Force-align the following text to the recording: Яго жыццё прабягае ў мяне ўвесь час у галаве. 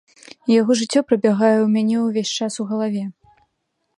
Яго 0.51 0.71
жыццё 0.79 1.03
прабягае 1.09 1.53
ў 1.61 1.67
мяне 1.75 1.95
ўвесь 2.05 2.33
час 2.41 2.51
у 2.63 2.65
галаве. 2.71 3.03